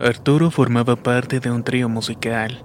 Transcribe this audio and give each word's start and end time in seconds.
Arturo 0.00 0.50
formaba 0.50 0.96
parte 0.96 1.38
de 1.38 1.52
un 1.52 1.62
trío 1.62 1.88
musical. 1.88 2.64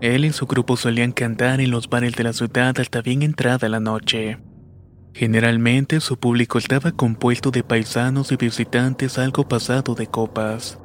Él 0.00 0.24
y 0.24 0.32
su 0.32 0.46
grupo 0.46 0.78
solían 0.78 1.12
cantar 1.12 1.60
en 1.60 1.70
los 1.70 1.90
bares 1.90 2.14
de 2.14 2.24
la 2.24 2.32
ciudad 2.32 2.78
hasta 2.80 3.02
bien 3.02 3.22
entrada 3.22 3.68
la 3.68 3.80
noche. 3.80 4.38
Generalmente 5.12 6.00
su 6.00 6.18
público 6.18 6.58
estaba 6.58 6.92
compuesto 6.92 7.50
de 7.50 7.62
paisanos 7.62 8.32
y 8.32 8.36
visitantes 8.36 9.18
algo 9.18 9.46
pasado 9.46 9.94
de 9.94 10.06
copas. 10.06 10.78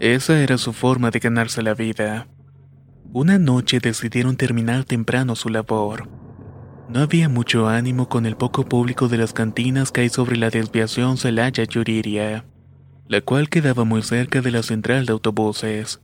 Esa 0.00 0.40
era 0.40 0.56
su 0.56 0.72
forma 0.72 1.10
de 1.10 1.18
ganarse 1.18 1.62
la 1.62 1.74
vida. 1.74 2.26
Una 3.12 3.38
noche 3.38 3.80
decidieron 3.80 4.36
terminar 4.36 4.84
temprano 4.84 5.36
su 5.36 5.50
labor. 5.50 6.08
No 6.88 7.00
había 7.00 7.28
mucho 7.28 7.68
ánimo 7.68 8.08
con 8.08 8.24
el 8.24 8.36
poco 8.36 8.64
público 8.64 9.08
de 9.08 9.18
las 9.18 9.34
cantinas 9.34 9.92
que 9.92 10.00
hay 10.00 10.08
sobre 10.08 10.36
la 10.36 10.50
desviación 10.50 11.16
Celaya-Yuriria 11.18 12.44
la 13.08 13.20
cual 13.20 13.48
quedaba 13.48 13.84
muy 13.84 14.02
cerca 14.02 14.40
de 14.40 14.50
la 14.50 14.62
central 14.62 15.06
de 15.06 15.12
autobuses. 15.12 16.00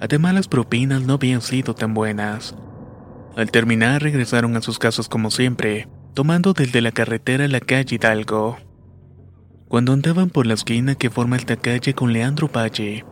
Además 0.00 0.34
las 0.34 0.48
propinas 0.48 1.02
no 1.02 1.14
habían 1.14 1.40
sido 1.40 1.74
tan 1.74 1.94
buenas. 1.94 2.54
Al 3.36 3.50
terminar 3.50 4.02
regresaron 4.02 4.56
a 4.56 4.60
sus 4.60 4.78
casas 4.78 5.08
como 5.08 5.30
siempre, 5.30 5.88
tomando 6.14 6.52
desde 6.52 6.80
la 6.80 6.92
carretera 6.92 7.46
la 7.48 7.60
calle 7.60 7.96
Hidalgo. 7.96 8.58
Cuando 9.68 9.92
andaban 9.92 10.30
por 10.30 10.46
la 10.46 10.54
esquina 10.54 10.96
que 10.96 11.10
forma 11.10 11.36
esta 11.36 11.56
calle 11.56 11.94
con 11.94 12.12
Leandro 12.12 12.48
Valle, 12.48 13.04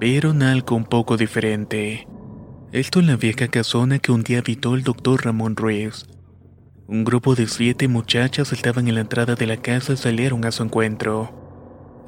vieron 0.00 0.42
algo 0.42 0.74
un 0.74 0.84
poco 0.84 1.16
diferente. 1.16 2.08
Esto 2.72 2.98
en 2.98 3.06
la 3.06 3.16
vieja 3.16 3.46
casona 3.46 4.00
que 4.00 4.10
un 4.10 4.24
día 4.24 4.40
habitó 4.40 4.74
el 4.74 4.82
doctor 4.82 5.24
Ramón 5.24 5.54
Ruiz. 5.54 6.06
Un 6.88 7.04
grupo 7.04 7.36
de 7.36 7.46
siete 7.46 7.86
muchachas 7.86 8.52
estaban 8.52 8.88
en 8.88 8.96
la 8.96 9.02
entrada 9.02 9.36
de 9.36 9.46
la 9.46 9.56
casa 9.58 9.92
y 9.92 9.96
salieron 9.96 10.44
a 10.44 10.50
su 10.50 10.64
encuentro. 10.64 11.43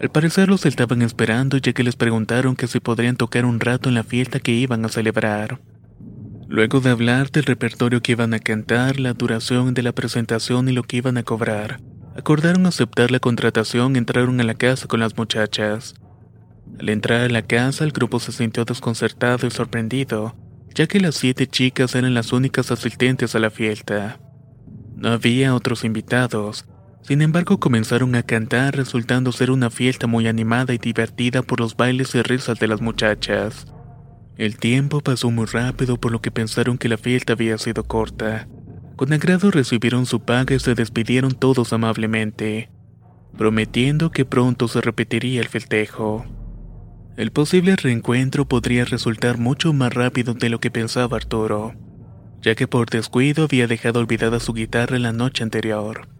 Al 0.00 0.10
parecer 0.10 0.48
los 0.48 0.66
estaban 0.66 1.00
esperando 1.00 1.56
ya 1.56 1.72
que 1.72 1.82
les 1.82 1.96
preguntaron 1.96 2.54
que 2.54 2.66
si 2.66 2.80
podrían 2.80 3.16
tocar 3.16 3.46
un 3.46 3.60
rato 3.60 3.88
en 3.88 3.94
la 3.94 4.04
fiesta 4.04 4.40
que 4.40 4.52
iban 4.52 4.84
a 4.84 4.88
celebrar. 4.88 5.58
Luego 6.48 6.80
de 6.80 6.90
hablar 6.90 7.30
del 7.30 7.44
repertorio 7.44 8.02
que 8.02 8.12
iban 8.12 8.34
a 8.34 8.38
cantar, 8.38 9.00
la 9.00 9.14
duración 9.14 9.72
de 9.74 9.82
la 9.82 9.92
presentación 9.92 10.68
y 10.68 10.72
lo 10.72 10.82
que 10.82 10.98
iban 10.98 11.16
a 11.16 11.22
cobrar, 11.22 11.80
acordaron 12.14 12.66
aceptar 12.66 13.10
la 13.10 13.20
contratación 13.20 13.94
y 13.94 13.98
entraron 13.98 14.40
a 14.40 14.44
la 14.44 14.54
casa 14.54 14.86
con 14.86 15.00
las 15.00 15.16
muchachas. 15.16 15.94
Al 16.78 16.90
entrar 16.90 17.22
a 17.22 17.28
la 17.28 17.42
casa, 17.42 17.84
el 17.84 17.92
grupo 17.92 18.20
se 18.20 18.32
sintió 18.32 18.64
desconcertado 18.64 19.46
y 19.46 19.50
sorprendido, 19.50 20.36
ya 20.74 20.86
que 20.86 21.00
las 21.00 21.14
siete 21.14 21.46
chicas 21.46 21.94
eran 21.94 22.12
las 22.12 22.32
únicas 22.32 22.70
asistentes 22.70 23.34
a 23.34 23.38
la 23.38 23.50
fiesta. 23.50 24.20
No 24.94 25.08
había 25.08 25.54
otros 25.54 25.84
invitados, 25.84 26.66
sin 27.06 27.22
embargo, 27.22 27.60
comenzaron 27.60 28.16
a 28.16 28.24
cantar, 28.24 28.74
resultando 28.74 29.30
ser 29.30 29.52
una 29.52 29.70
fiesta 29.70 30.08
muy 30.08 30.26
animada 30.26 30.74
y 30.74 30.78
divertida 30.78 31.42
por 31.42 31.60
los 31.60 31.76
bailes 31.76 32.16
y 32.16 32.22
risas 32.22 32.58
de 32.58 32.66
las 32.66 32.80
muchachas. 32.80 33.66
El 34.36 34.56
tiempo 34.56 35.00
pasó 35.00 35.30
muy 35.30 35.46
rápido 35.46 35.98
por 35.98 36.10
lo 36.10 36.20
que 36.20 36.32
pensaron 36.32 36.78
que 36.78 36.88
la 36.88 36.98
fiesta 36.98 37.34
había 37.34 37.58
sido 37.58 37.84
corta. 37.84 38.48
Con 38.96 39.12
agrado 39.12 39.52
recibieron 39.52 40.04
su 40.04 40.20
paga 40.20 40.56
y 40.56 40.58
se 40.58 40.74
despidieron 40.74 41.32
todos 41.32 41.72
amablemente, 41.72 42.70
prometiendo 43.38 44.10
que 44.10 44.24
pronto 44.24 44.66
se 44.66 44.80
repetiría 44.80 45.40
el 45.40 45.48
festejo. 45.48 46.24
El 47.16 47.30
posible 47.30 47.76
reencuentro 47.76 48.48
podría 48.48 48.84
resultar 48.84 49.38
mucho 49.38 49.72
más 49.72 49.94
rápido 49.94 50.34
de 50.34 50.48
lo 50.48 50.58
que 50.58 50.72
pensaba 50.72 51.16
Arturo, 51.16 51.74
ya 52.42 52.56
que 52.56 52.66
por 52.66 52.90
descuido 52.90 53.44
había 53.44 53.68
dejado 53.68 54.00
olvidada 54.00 54.40
su 54.40 54.52
guitarra 54.52 54.98
la 54.98 55.12
noche 55.12 55.44
anterior. 55.44 56.15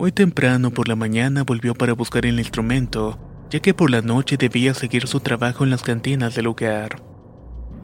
Muy 0.00 0.12
temprano 0.12 0.70
por 0.70 0.88
la 0.88 0.96
mañana 0.96 1.42
volvió 1.42 1.74
para 1.74 1.92
buscar 1.92 2.24
el 2.24 2.38
instrumento, 2.38 3.18
ya 3.50 3.60
que 3.60 3.74
por 3.74 3.90
la 3.90 4.00
noche 4.00 4.38
debía 4.38 4.72
seguir 4.72 5.06
su 5.06 5.20
trabajo 5.20 5.62
en 5.62 5.68
las 5.68 5.82
cantinas 5.82 6.34
del 6.34 6.46
lugar. 6.46 7.02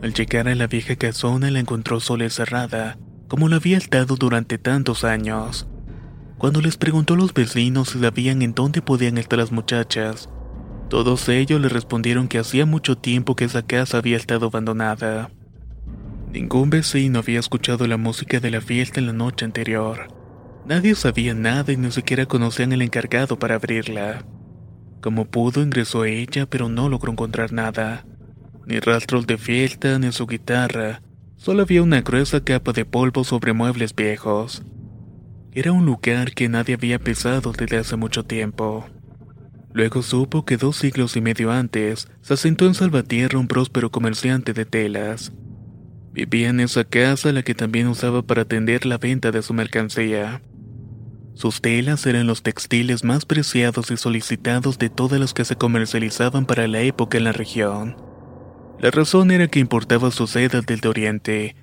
Al 0.01 0.15
llegar 0.15 0.49
a 0.49 0.55
la 0.55 0.67
vieja 0.67 0.97
casona 0.97 1.51
la 1.51 1.61
encontró 1.61 2.01
sola 2.01 2.25
y 2.25 2.31
cerrada, 2.31 2.97
como 3.29 3.51
lo 3.51 3.57
había 3.57 3.77
estado 3.77 4.17
durante 4.17 4.57
tantos 4.57 5.05
años. 5.05 5.69
Cuando 6.39 6.63
les 6.63 6.79
preguntó 6.79 7.13
a 7.13 7.19
los 7.19 7.35
vecinos 7.35 7.91
si 7.91 8.01
sabían 8.01 8.41
en 8.41 8.55
dónde 8.55 8.81
podían 8.81 9.19
estar 9.19 9.39
las 9.39 9.53
muchachas, 9.53 10.31
todos 10.89 11.29
ellos 11.29 11.61
le 11.61 11.69
respondieron 11.69 12.29
que 12.29 12.39
hacía 12.39 12.65
mucho 12.65 12.97
tiempo 12.97 13.37
que 13.37 13.45
esa 13.45 13.61
casa 13.61 13.99
había 13.99 14.17
estado 14.17 14.47
abandonada. 14.47 15.31
Ningún 16.33 16.71
vecino 16.71 17.19
había 17.19 17.41
escuchado 17.41 17.87
la 17.87 17.99
música 17.99 18.41
de 18.41 18.53
la 18.53 18.63
fiesta 18.63 19.01
en 19.01 19.07
la 19.07 19.13
noche 19.13 19.45
anterior. 19.45 20.16
Nadie 20.67 20.97
sabía 20.97 21.33
nada 21.33 21.73
y 21.73 21.77
ni 21.77 21.93
siquiera 21.93 22.27
conocían 22.27 22.73
al 22.73 22.83
encargado 22.83 23.39
para 23.39 23.55
abrirla. 23.55 24.25
Como 25.01 25.27
pudo 25.27 25.63
ingresó 25.63 26.05
ella, 26.05 26.47
pero 26.47 26.69
no 26.69 26.89
logró 26.89 27.13
encontrar 27.13 27.53
nada. 27.53 28.05
Ni 28.67 28.81
rastros 28.81 29.29
de 29.29 29.39
fiesta, 29.39 30.01
ni 30.01 30.11
su 30.11 30.27
guitarra. 30.27 31.03
Solo 31.37 31.63
había 31.63 31.85
una 31.85 32.01
gruesa 32.01 32.43
capa 32.43 32.73
de 32.73 32.85
polvo 32.85 33.23
sobre 33.23 33.53
muebles 33.53 33.95
viejos. 33.95 34.65
Era 35.53 35.71
un 35.71 35.87
lugar 35.87 36.33
que 36.33 36.49
nadie 36.49 36.75
había 36.75 36.99
pisado 36.99 37.53
desde 37.53 37.79
hace 37.79 37.95
mucho 37.95 38.25
tiempo. 38.25 38.87
Luego 39.73 40.03
supo 40.03 40.45
que 40.45 40.57
dos 40.57 40.77
siglos 40.77 41.17
y 41.17 41.21
medio 41.21 41.53
antes 41.53 42.09
se 42.23 42.35
asentó 42.35 42.67
en 42.67 42.75
Salvatierra 42.75 43.39
un 43.39 43.47
próspero 43.47 43.93
comerciante 43.93 44.53
de 44.53 44.65
telas. 44.65 45.33
Vivía 46.13 46.49
en 46.49 46.59
esa 46.59 46.83
casa 46.83 47.31
la 47.31 47.45
que 47.45 47.55
también 47.55 47.87
usaba 47.87 48.23
para 48.23 48.43
atender 48.43 48.85
la 48.85 48.99
venta 48.99 49.31
de 49.31 49.43
su 49.43 49.55
mercancía. 49.55 50.41
Sus 51.37 51.61
telas 51.61 52.07
eran 52.07 52.27
los 52.27 52.43
textiles 52.43 53.05
más 53.05 53.27
preciados 53.27 53.91
y 53.91 53.99
solicitados 53.99 54.79
de 54.79 54.89
todas 54.89 55.21
las 55.21 55.35
que 55.35 55.45
se 55.45 55.55
comercializaban 55.55 56.47
para 56.47 56.67
la 56.67 56.81
época 56.81 57.19
en 57.19 57.25
la 57.25 57.33
región. 57.33 57.95
La 58.81 58.91
razón 58.91 59.31
era 59.31 59.47
que 59.47 59.59
importaba 59.59 60.11
sus 60.11 60.31
sedas 60.31 60.65
del 60.65 60.81
Oriente, 60.87 61.55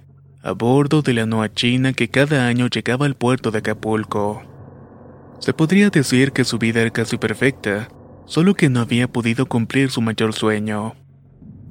a 0.44 0.52
bordo 0.52 1.02
de 1.02 1.16
la 1.16 1.26
Noa 1.26 1.52
China 1.52 1.94
que 1.94 2.08
cada 2.08 2.46
año 2.46 2.68
llegaba 2.68 3.08
al 3.08 3.16
puerto 3.16 3.50
de 3.50 3.60
Acapulco. 3.60 4.44
Se 5.40 5.54
podría 5.54 5.90
decir 5.90 6.34
que 6.34 6.44
su 6.44 6.60
vida 6.60 6.82
era 6.82 6.92
casi 6.92 7.18
perfecta, 7.18 7.88
solo 8.28 8.54
que 8.54 8.70
no 8.70 8.80
había 8.80 9.08
podido 9.08 9.48
cumplir 9.48 9.90
su 9.90 10.02
mayor 10.02 10.34
sueño, 10.34 10.94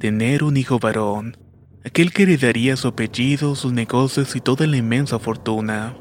tener 0.01 0.43
un 0.43 0.57
hijo 0.57 0.81
varón, 0.81 1.37
aquel 1.85 2.13
que 2.13 2.25
heredaría 2.25 2.77
su 2.77 2.89
apellido, 2.89 3.55
sus 3.55 3.73
negocios 3.73 4.35
y 4.35 4.41
toda 4.41 4.67
la 4.67 4.77
inmensa 4.77 5.21
fortuna. 5.21 5.95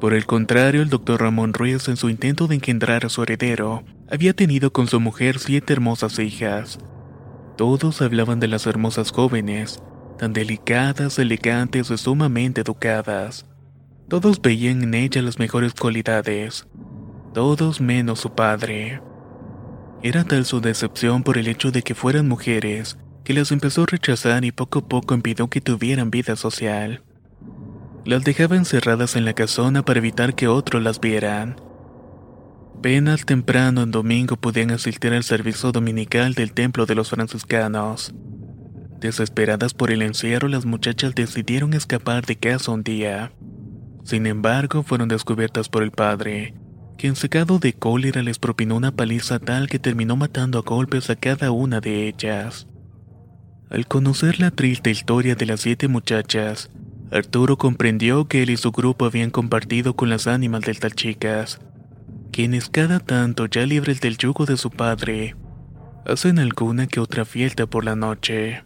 Por 0.00 0.12
el 0.12 0.26
contrario, 0.26 0.82
el 0.82 0.90
doctor 0.90 1.22
Ramón 1.22 1.54
Ruiz, 1.54 1.88
en 1.88 1.96
su 1.96 2.10
intento 2.10 2.46
de 2.46 2.56
engendrar 2.56 3.06
a 3.06 3.08
su 3.08 3.22
heredero, 3.22 3.82
había 4.10 4.34
tenido 4.34 4.70
con 4.70 4.88
su 4.88 5.00
mujer 5.00 5.38
siete 5.38 5.72
hermosas 5.72 6.18
hijas. 6.18 6.78
Todos 7.56 8.02
hablaban 8.02 8.38
de 8.38 8.48
las 8.48 8.66
hermosas 8.66 9.10
jóvenes, 9.10 9.82
tan 10.18 10.34
delicadas, 10.34 11.18
elegantes 11.18 11.90
y 11.90 11.96
sumamente 11.96 12.60
educadas. 12.60 13.46
Todos 14.08 14.40
veían 14.42 14.82
en 14.82 14.94
ella 14.94 15.22
las 15.22 15.38
mejores 15.38 15.72
cualidades, 15.72 16.66
todos 17.32 17.80
menos 17.80 18.20
su 18.20 18.34
padre. 18.34 19.00
Era 20.02 20.24
tal 20.24 20.44
su 20.44 20.60
decepción 20.60 21.22
por 21.22 21.38
el 21.38 21.48
hecho 21.48 21.70
de 21.70 21.82
que 21.82 21.94
fueran 21.94 22.28
mujeres, 22.28 22.98
que 23.24 23.32
las 23.32 23.50
empezó 23.50 23.84
a 23.84 23.86
rechazar 23.86 24.44
y 24.44 24.52
poco 24.52 24.80
a 24.80 24.88
poco 24.88 25.14
impidió 25.14 25.48
que 25.48 25.62
tuvieran 25.62 26.10
vida 26.10 26.36
social. 26.36 27.02
Las 28.06 28.22
dejaba 28.22 28.54
encerradas 28.54 29.16
en 29.16 29.24
la 29.24 29.32
casona 29.32 29.84
para 29.84 29.98
evitar 29.98 30.36
que 30.36 30.46
otros 30.46 30.80
las 30.80 31.00
vieran. 31.00 31.56
Apenas 32.78 33.26
temprano 33.26 33.82
en 33.82 33.90
domingo 33.90 34.36
podían 34.36 34.70
asistir 34.70 35.12
al 35.12 35.24
servicio 35.24 35.72
dominical 35.72 36.34
del 36.34 36.52
templo 36.52 36.86
de 36.86 36.94
los 36.94 37.10
franciscanos. 37.10 38.14
Desesperadas 39.00 39.74
por 39.74 39.90
el 39.90 40.02
encierro, 40.02 40.46
las 40.46 40.66
muchachas 40.66 41.16
decidieron 41.16 41.74
escapar 41.74 42.24
de 42.24 42.36
casa 42.36 42.70
un 42.70 42.84
día. 42.84 43.32
Sin 44.04 44.26
embargo, 44.26 44.84
fueron 44.84 45.08
descubiertas 45.08 45.68
por 45.68 45.82
el 45.82 45.90
padre, 45.90 46.54
quien 46.96 47.16
secado 47.16 47.58
de 47.58 47.72
cólera 47.72 48.22
les 48.22 48.38
propinó 48.38 48.76
una 48.76 48.92
paliza 48.92 49.40
tal 49.40 49.68
que 49.68 49.80
terminó 49.80 50.14
matando 50.14 50.60
a 50.60 50.62
golpes 50.62 51.10
a 51.10 51.16
cada 51.16 51.50
una 51.50 51.80
de 51.80 52.06
ellas. 52.06 52.68
Al 53.68 53.88
conocer 53.88 54.38
la 54.38 54.52
triste 54.52 54.92
historia 54.92 55.34
de 55.34 55.46
las 55.46 55.60
siete 55.60 55.88
muchachas, 55.88 56.70
Arturo 57.10 57.56
comprendió 57.56 58.26
que 58.26 58.42
él 58.42 58.50
y 58.50 58.56
su 58.56 58.72
grupo 58.72 59.04
habían 59.04 59.30
compartido 59.30 59.94
con 59.94 60.10
las 60.10 60.26
ánimas 60.26 60.62
de 60.62 60.72
estas 60.72 60.92
chicas, 60.92 61.60
quienes 62.32 62.68
cada 62.68 63.00
tanto, 63.00 63.46
ya 63.46 63.64
libres 63.64 64.00
del 64.00 64.18
yugo 64.18 64.44
de 64.44 64.56
su 64.56 64.70
padre, 64.70 65.36
hacen 66.04 66.38
alguna 66.38 66.86
que 66.86 67.00
otra 67.00 67.24
fiesta 67.24 67.66
por 67.66 67.84
la 67.84 67.96
noche. 67.96 68.65